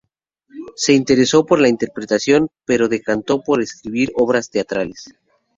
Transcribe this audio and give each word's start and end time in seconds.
Se 0.75 0.93
interesó 0.93 1.45
por 1.45 1.61
la 1.61 1.67
interpretación, 1.69 2.47
pero 2.65 2.85
se 2.85 2.89
decantó 2.89 3.43
por 3.43 3.61
escribir 3.61 4.11
obras 4.15 4.49
teatrales. 4.49 5.13